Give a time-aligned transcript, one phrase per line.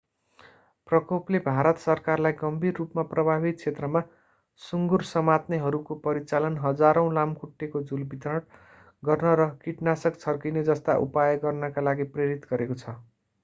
[0.89, 4.01] प्रकोपले भारत सरकारलाई गम्भीर रूपमा प्रभावित क्षेत्रमा
[4.61, 8.49] सुङ्गुर समात्नेहरूको परिचालन हजारौँ लामखुट्टेको झुल वितरण
[9.03, 12.99] गर्न र किटनाशक छर्किने जस्ता उपाय गर्नका लागि प्रेरित गरेको छ